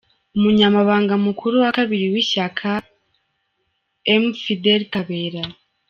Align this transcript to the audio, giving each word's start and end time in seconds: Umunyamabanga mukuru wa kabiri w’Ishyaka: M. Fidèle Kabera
Umunyamabanga 0.37 1.13
mukuru 1.25 1.55
wa 1.63 1.71
kabiri 1.77 2.05
w’Ishyaka: 2.13 2.69
M. 4.21 4.25
Fidèle 4.41 4.85
Kabera 4.93 5.41